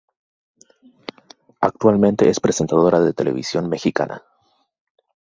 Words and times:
Actualmente 1.59 2.27
es 2.27 2.39
presentadora 2.39 2.99
de 3.01 3.13
televisión 3.13 3.69
mexicana. 3.69 4.23